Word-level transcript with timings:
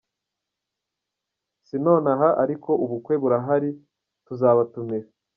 Si 1.67 1.75
none 1.85 2.07
aha 2.15 2.29
ariko 2.43 2.69
ubukwe 2.83 3.13
burahari, 3.21 3.69
tuzabatumira. 4.25 5.07